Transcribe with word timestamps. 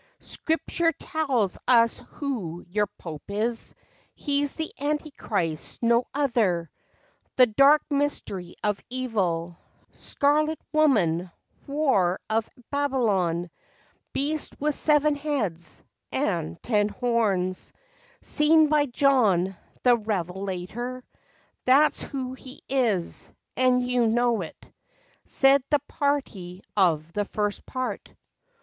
123" 0.17 0.27
Scripture 0.65 0.91
tells 1.27 1.59
us 1.67 1.99
who 2.13 2.65
your 2.67 2.87
Pope 2.97 3.21
is; 3.29 3.75
He's 4.15 4.55
the 4.55 4.73
Anti 4.79 5.11
Christ, 5.11 5.77
no 5.83 6.05
other, 6.11 6.71
The 7.35 7.45
Dark 7.45 7.83
Mystery 7.91 8.55
of 8.63 8.83
Evil, 8.89 9.59
Scarlet 9.91 10.57
woman, 10.73 11.29
whore 11.67 12.17
of 12.31 12.49
Bab'lon, 12.73 13.51
Beast 14.11 14.59
with 14.59 14.73
seven 14.73 15.13
heads, 15.13 15.83
and 16.11 16.59
ten 16.63 16.89
horns, 16.89 17.71
Seen 18.23 18.69
by 18.69 18.87
John 18.87 19.55
the 19.83 19.95
revelator; 19.97 21.03
That's 21.65 22.01
who 22.01 22.33
he 22.33 22.63
is, 22.67 23.31
and 23.55 23.87
you 23.87 24.07
know 24.07 24.41
it," 24.41 24.57
Said 25.27 25.63
the 25.69 25.77
party 25.87 26.63
of 26.75 27.13
the 27.13 27.25
first 27.25 27.67
part. 27.67 28.11